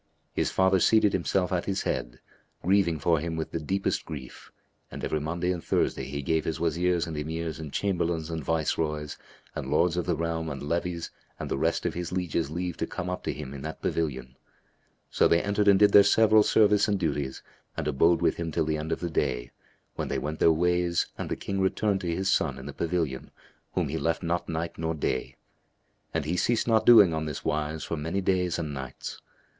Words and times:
His 0.33 0.49
father 0.49 0.79
seated 0.79 1.13
himself 1.13 1.51
at 1.51 1.65
his 1.65 1.83
head, 1.83 2.19
grieving 2.63 2.97
for 2.97 3.19
him 3.19 3.35
with 3.35 3.51
the 3.51 3.59
deepest 3.59 4.03
grief, 4.03 4.51
and 4.89 5.03
every 5.03 5.19
Monday 5.19 5.51
and 5.51 5.63
Thursday 5.63 6.05
he 6.05 6.23
gave 6.23 6.43
his 6.43 6.59
Wazirs 6.59 7.05
and 7.05 7.15
Emirs 7.15 7.59
and 7.59 7.71
Chamberlains 7.71 8.31
and 8.31 8.43
Viceroys 8.43 9.19
and 9.53 9.69
Lords 9.69 9.97
of 9.97 10.07
the 10.07 10.15
realm 10.15 10.49
and 10.49 10.63
levies 10.63 11.11
and 11.39 11.51
the 11.51 11.57
rest 11.59 11.85
of 11.85 11.93
his 11.93 12.11
lieges 12.11 12.49
leave 12.49 12.77
to 12.77 12.87
come 12.87 13.11
up 13.11 13.23
to 13.25 13.31
him 13.31 13.53
in 13.53 13.61
that 13.61 13.79
pavilion. 13.79 14.35
So 15.11 15.27
they 15.27 15.39
entered 15.43 15.67
and 15.67 15.77
did 15.77 15.91
their 15.91 16.01
several 16.01 16.41
service 16.41 16.87
and 16.87 16.97
duties 16.99 17.43
and 17.77 17.87
abode 17.87 18.23
with 18.23 18.37
him 18.37 18.51
till 18.51 18.65
the 18.65 18.77
end 18.79 18.91
of 18.91 19.01
the 19.01 19.11
day, 19.11 19.51
when 19.97 20.07
they 20.07 20.17
went 20.17 20.39
their 20.39 20.51
ways 20.51 21.09
and 21.15 21.29
the 21.29 21.35
King 21.35 21.61
returned 21.61 22.01
to 22.01 22.07
his 22.15 22.27
son 22.27 22.57
in 22.57 22.65
the 22.65 22.73
pavilion 22.73 23.29
whom 23.75 23.87
he 23.89 23.99
left 23.99 24.23
not 24.23 24.49
night 24.49 24.79
nor 24.79 24.95
day; 24.95 25.35
and 26.11 26.25
he 26.25 26.37
ceased 26.37 26.67
not 26.67 26.87
doing 26.87 27.13
on 27.13 27.25
this 27.25 27.45
wise 27.45 27.83
for 27.83 27.97
many 27.97 28.19
days 28.19 28.57
and 28.57 28.73
nights. 28.73 29.21